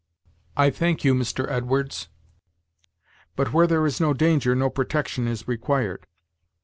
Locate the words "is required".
5.27-6.07